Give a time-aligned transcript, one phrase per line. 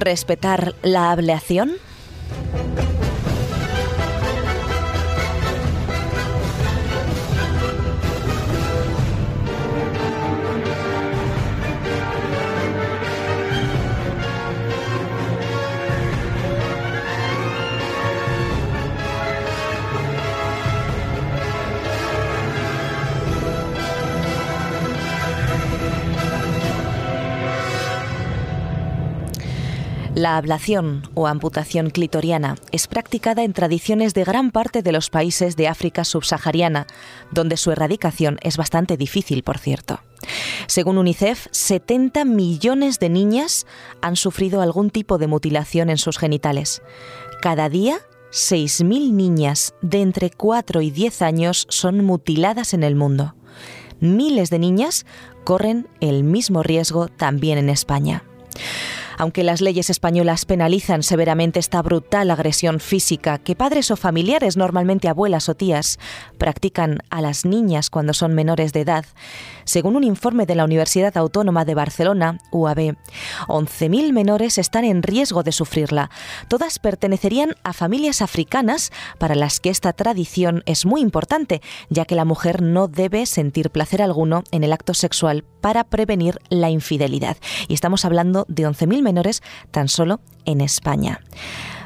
[0.00, 1.72] ¿Respetar la ableación?
[30.20, 35.56] La ablación o amputación clitoriana es practicada en tradiciones de gran parte de los países
[35.56, 36.86] de África subsahariana,
[37.30, 40.00] donde su erradicación es bastante difícil, por cierto.
[40.66, 43.66] Según UNICEF, 70 millones de niñas
[44.02, 46.82] han sufrido algún tipo de mutilación en sus genitales.
[47.40, 47.96] Cada día,
[48.30, 53.36] 6.000 niñas de entre 4 y 10 años son mutiladas en el mundo.
[54.00, 55.06] Miles de niñas
[55.44, 58.22] corren el mismo riesgo también en España.
[59.20, 65.08] Aunque las leyes españolas penalizan severamente esta brutal agresión física que padres o familiares, normalmente
[65.08, 65.98] abuelas o tías,
[66.38, 69.04] practican a las niñas cuando son menores de edad,
[69.64, 72.96] según un informe de la Universidad Autónoma de Barcelona, UAB,
[73.46, 76.08] 11.000 menores están en riesgo de sufrirla.
[76.48, 81.60] Todas pertenecerían a familias africanas para las que esta tradición es muy importante,
[81.90, 86.38] ya que la mujer no debe sentir placer alguno en el acto sexual para prevenir
[86.48, 87.36] la infidelidad.
[87.68, 91.20] Y estamos hablando de 11.000 menores tan solo en España.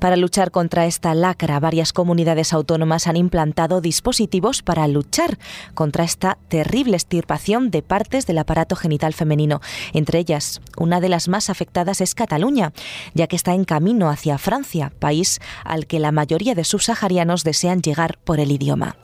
[0.00, 5.38] Para luchar contra esta lacra, varias comunidades autónomas han implantado dispositivos para luchar
[5.74, 9.62] contra esta terrible extirpación de partes del aparato genital femenino.
[9.94, 12.72] Entre ellas, una de las más afectadas es Cataluña,
[13.14, 17.80] ya que está en camino hacia Francia, país al que la mayoría de subsaharianos desean
[17.80, 18.96] llegar por el idioma.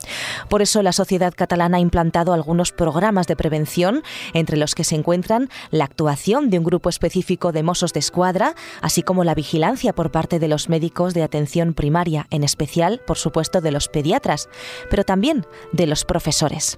[0.47, 4.03] Por eso, la sociedad catalana ha implantado algunos programas de prevención,
[4.33, 8.53] entre los que se encuentran la actuación de un grupo específico de mozos de escuadra,
[8.81, 10.69] así como la vigilancia por parte de los
[11.13, 14.49] de atención primaria, en especial, por supuesto, de los pediatras,
[14.89, 16.77] pero también de los profesores.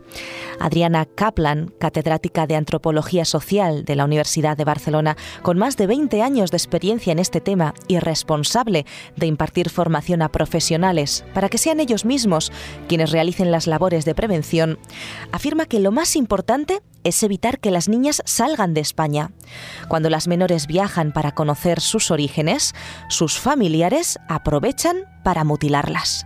[0.60, 6.22] Adriana Kaplan, catedrática de Antropología Social de la Universidad de Barcelona, con más de 20
[6.22, 8.86] años de experiencia en este tema y responsable
[9.16, 12.52] de impartir formación a profesionales para que sean ellos mismos
[12.88, 14.78] quienes realicen las labores de prevención,
[15.32, 19.32] afirma que lo más importante es evitar que las niñas salgan de España.
[19.88, 22.74] Cuando las menores viajan para conocer sus orígenes,
[23.08, 26.26] sus familiares aprovechan para mutilarlas.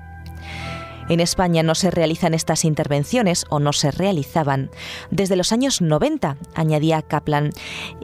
[1.09, 4.70] En España no se realizan estas intervenciones o no se realizaban
[5.09, 7.52] desde los años 90, añadía Kaplan.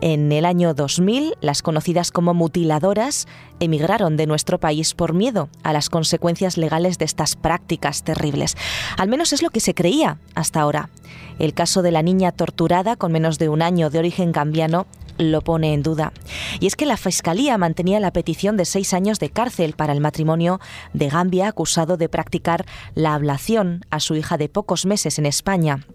[0.02, 3.28] En el año 2000, las conocidas como mutiladoras
[3.60, 8.58] emigraron de nuestro país por miedo a las consecuencias legales de estas prácticas terribles.
[8.98, 10.90] Al menos es lo que se creía hasta ahora.
[11.38, 14.88] El caso de la niña torturada con menos de un año de origen cambiano
[15.18, 16.14] lo pone en duda.
[16.60, 20.02] Y es que la Fiscalía mantenía la petición de seis años de cárcel para el
[20.02, 20.60] matrimonio
[20.94, 25.86] de Gambia acusado de practicar la ablación a su hija de pocos meses en España.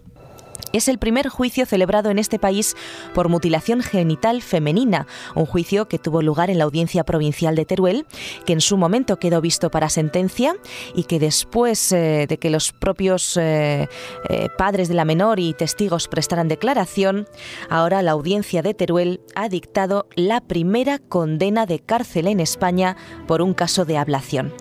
[0.73, 2.75] Es el primer juicio celebrado en este país
[3.13, 5.05] por mutilación genital femenina,
[5.35, 8.05] un juicio que tuvo lugar en la Audiencia Provincial de Teruel,
[8.45, 10.55] que en su momento quedó visto para sentencia
[10.95, 13.89] y que después eh, de que los propios eh,
[14.29, 17.27] eh, padres de la menor y testigos prestaran declaración,
[17.69, 22.95] ahora la Audiencia de Teruel ha dictado la primera condena de cárcel en España
[23.27, 24.53] por un caso de ablación.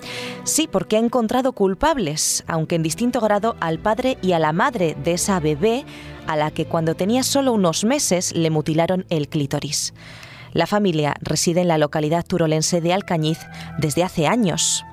[0.45, 4.97] Sí, porque ha encontrado culpables, aunque en distinto grado, al padre y a la madre
[5.05, 5.85] de esa bebé
[6.31, 9.93] a la que cuando tenía solo unos meses le mutilaron el clítoris.
[10.53, 13.39] La familia reside en la localidad turolense de Alcañiz
[13.79, 14.85] desde hace años.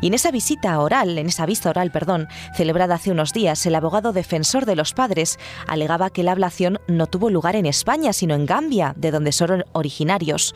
[0.00, 3.74] Y en esa visita oral, en esa vista oral, perdón, celebrada hace unos días, el
[3.74, 8.34] abogado defensor de los padres alegaba que la ablación no tuvo lugar en España, sino
[8.34, 10.54] en Gambia, de donde son originarios.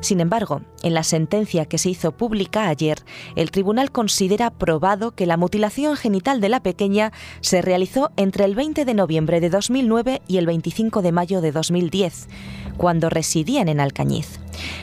[0.00, 2.98] Sin embargo, en la sentencia que se hizo pública ayer,
[3.36, 8.54] el tribunal considera probado que la mutilación genital de la pequeña se realizó entre el
[8.54, 12.28] 20 de noviembre de 2009 y el 25 de mayo de 2010,
[12.76, 13.93] cuando residían en Alcañiz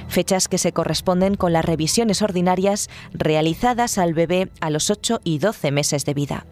[0.08, 5.40] fechas que se corresponden con las revisiones ordinarias realizadas al bebé a los 8 y
[5.40, 6.46] 12 meses de vida.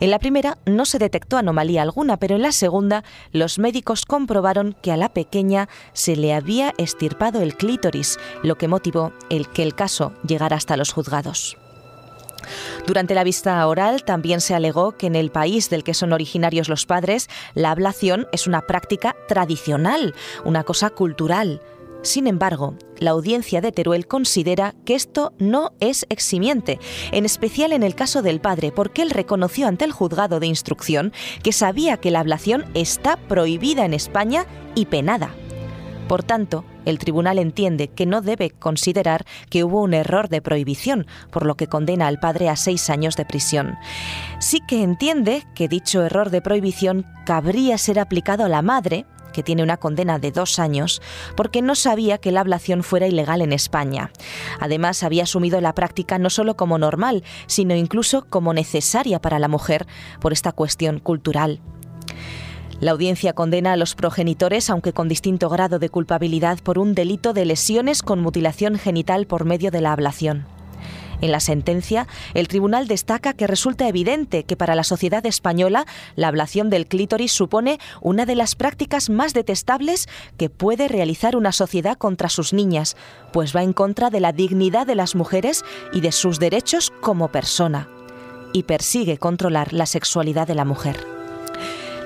[0.00, 4.76] En la primera no se detectó anomalía alguna, pero en la segunda los médicos comprobaron
[4.82, 9.62] que a la pequeña se le había estirpado el clítoris, lo que motivó el que
[9.62, 11.56] el caso llegara hasta los juzgados.
[12.86, 16.68] Durante la vista oral también se alegó que en el país del que son originarios
[16.68, 21.60] los padres, la ablación es una práctica tradicional, una cosa cultural.
[22.02, 26.78] Sin embargo, la audiencia de Teruel considera que esto no es eximiente,
[27.10, 31.12] en especial en el caso del padre, porque él reconoció ante el juzgado de instrucción
[31.42, 35.34] que sabía que la ablación está prohibida en España y penada.
[36.08, 41.06] Por tanto, el tribunal entiende que no debe considerar que hubo un error de prohibición,
[41.30, 43.76] por lo que condena al padre a seis años de prisión.
[44.40, 49.42] Sí que entiende que dicho error de prohibición cabría ser aplicado a la madre, que
[49.42, 51.02] tiene una condena de dos años,
[51.36, 54.10] porque no sabía que la ablación fuera ilegal en España.
[54.60, 59.48] Además, había asumido la práctica no solo como normal, sino incluso como necesaria para la
[59.48, 59.86] mujer
[60.20, 61.60] por esta cuestión cultural.
[62.80, 67.32] La audiencia condena a los progenitores, aunque con distinto grado de culpabilidad, por un delito
[67.32, 70.57] de lesiones con mutilación genital por medio de la ablación.
[71.20, 75.84] En la sentencia, el tribunal destaca que resulta evidente que para la sociedad española
[76.14, 81.52] la ablación del clítoris supone una de las prácticas más detestables que puede realizar una
[81.52, 82.96] sociedad contra sus niñas,
[83.32, 87.28] pues va en contra de la dignidad de las mujeres y de sus derechos como
[87.28, 87.88] persona,
[88.52, 91.17] y persigue controlar la sexualidad de la mujer.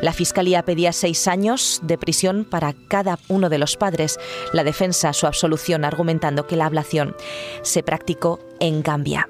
[0.02, 4.18] La Fiscalía pedía seis años de prisión para cada uno de los padres.
[4.52, 7.14] La defensa su absolución argumentando que la ablación
[7.62, 9.28] se practicó en Gambia.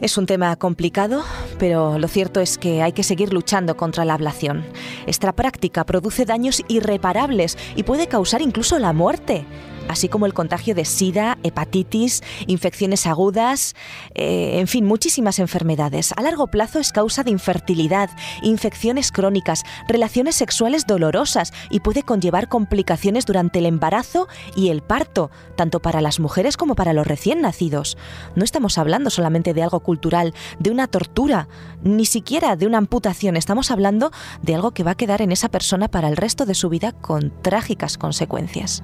[0.00, 1.24] Es un tema complicado,
[1.58, 4.64] pero lo cierto es que hay que seguir luchando contra la ablación.
[5.06, 9.44] Esta práctica produce daños irreparables y puede causar incluso la muerte
[9.88, 13.74] así como el contagio de sida, hepatitis, infecciones agudas,
[14.14, 16.12] eh, en fin, muchísimas enfermedades.
[16.16, 18.10] A largo plazo es causa de infertilidad,
[18.42, 25.30] infecciones crónicas, relaciones sexuales dolorosas y puede conllevar complicaciones durante el embarazo y el parto,
[25.56, 27.96] tanto para las mujeres como para los recién nacidos.
[28.34, 31.48] No estamos hablando solamente de algo cultural, de una tortura,
[31.82, 34.10] ni siquiera de una amputación, estamos hablando
[34.42, 36.92] de algo que va a quedar en esa persona para el resto de su vida
[36.92, 38.82] con trágicas consecuencias.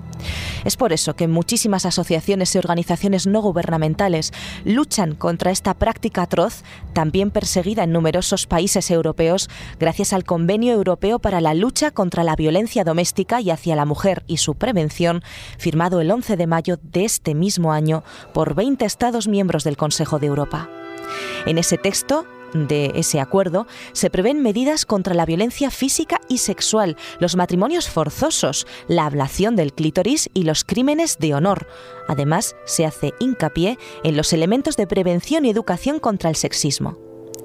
[0.64, 4.32] Es por eso que muchísimas asociaciones y organizaciones no gubernamentales
[4.64, 9.48] luchan contra esta práctica atroz, también perseguida en numerosos países europeos,
[9.78, 14.24] gracias al Convenio Europeo para la Lucha contra la Violencia Doméstica y hacia la Mujer
[14.26, 15.22] y su Prevención,
[15.58, 18.02] firmado el 11 de mayo de este mismo año
[18.32, 20.68] por 20 Estados miembros del Consejo de Europa.
[21.46, 26.96] En ese texto, de ese acuerdo se prevén medidas contra la violencia física y sexual,
[27.18, 31.68] los matrimonios forzosos, la ablación del clítoris y los crímenes de honor.
[32.08, 36.98] Además, se hace hincapié en los elementos de prevención y educación contra el sexismo.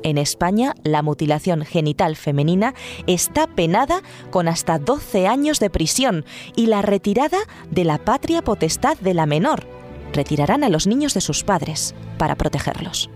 [0.04, 2.76] En España, la mutilación genital femenina
[3.08, 6.26] está penada con hasta 12 años de prisión
[6.56, 7.40] y la retirada
[7.72, 9.66] de la patria potestad de la menor.
[10.14, 13.10] Retirarán a los niños de sus padres para protegerlos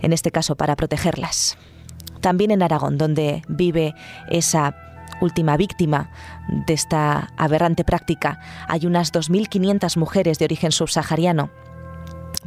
[0.00, 1.56] en este caso para protegerlas.
[2.20, 3.94] También en Aragón, donde vive
[4.28, 4.76] esa
[5.20, 6.10] última víctima
[6.66, 11.50] de esta aberrante práctica, hay unas 2.500 mujeres de origen subsahariano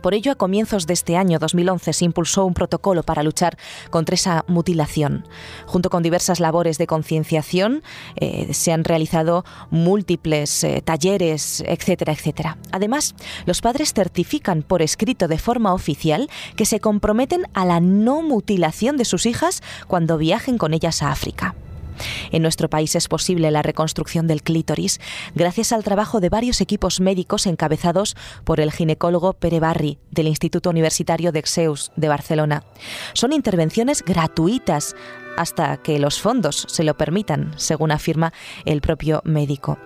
[0.03, 3.57] por ello, a comienzos de este año 2011 se impulsó un protocolo para luchar
[3.89, 5.25] contra esa mutilación.
[5.65, 7.83] Junto con diversas labores de concienciación,
[8.17, 12.57] eh, se han realizado múltiples eh, talleres, etcétera, etcétera.
[12.71, 13.15] Además,
[13.45, 18.97] los padres certifican por escrito de forma oficial que se comprometen a la no mutilación
[18.97, 21.55] de sus hijas cuando viajen con ellas a África.
[22.31, 24.99] En nuestro país es posible la reconstrucción del clítoris
[25.35, 30.69] gracias al trabajo de varios equipos médicos encabezados por el ginecólogo Pere Barri del Instituto
[30.69, 32.63] Universitario de Exeus de Barcelona.
[33.13, 34.95] Son intervenciones gratuitas
[35.37, 38.33] hasta que los fondos se lo permitan, según afirma
[38.65, 39.77] el propio médico.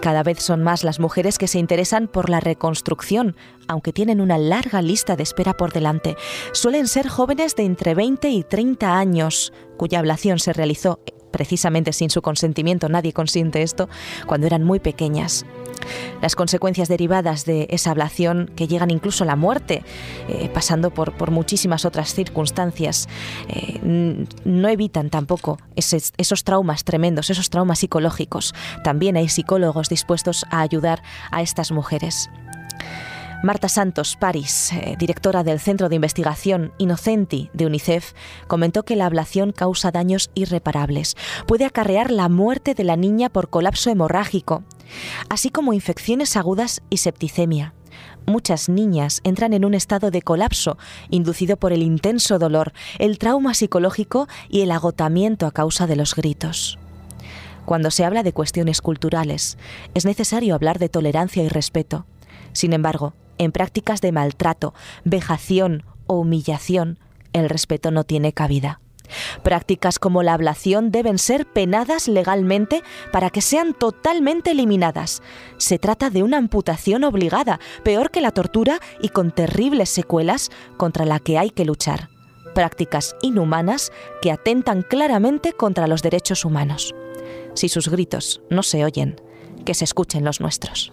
[0.00, 3.36] Cada vez son más las mujeres que se interesan por la reconstrucción,
[3.68, 6.16] aunque tienen una larga lista de espera por delante.
[6.52, 11.00] Suelen ser jóvenes de entre 20 y 30 años, cuya ablación se realizó
[11.34, 13.88] precisamente sin su consentimiento, nadie consiente esto,
[14.24, 15.44] cuando eran muy pequeñas.
[16.22, 19.82] Las consecuencias derivadas de esa ablación, que llegan incluso a la muerte,
[20.28, 23.08] eh, pasando por, por, muchísimas otras circunstancias,
[23.48, 28.54] eh, no evitan tampoco esos traumas tremendos, esos traumas psicológicos.
[28.84, 32.30] También hay psicólogos dispuestos a ayudar a estas mujeres.
[33.44, 38.14] Marta Santos París, eh, directora del Centro de Investigación Inocenti de UNICEF,
[38.46, 41.14] comentó que la ablación causa daños irreparables.
[41.46, 44.64] Puede acarrear la muerte de la niña por colapso hemorrágico,
[45.28, 47.74] así como infecciones agudas y septicemia.
[48.24, 50.78] Muchas niñas entran en un estado de colapso
[51.10, 56.14] inducido por el intenso dolor, el trauma psicológico y el agotamiento a causa de los
[56.14, 56.78] gritos.
[57.66, 59.58] Cuando se habla de cuestiones culturales,
[59.92, 62.06] es necesario hablar de tolerancia y respeto.
[62.54, 64.74] Sin embargo, en prácticas de maltrato,
[65.04, 66.98] vejación o humillación,
[67.32, 68.80] el respeto no tiene cabida.
[69.42, 75.22] Prácticas como la ablación deben ser penadas legalmente para que sean totalmente eliminadas.
[75.58, 81.04] Se trata de una amputación obligada, peor que la tortura y con terribles secuelas contra
[81.04, 82.08] la que hay que luchar.
[82.54, 86.94] Prácticas inhumanas que atentan claramente contra los derechos humanos.
[87.54, 89.20] Si sus gritos no se oyen,
[89.64, 90.92] que se escuchen los nuestros.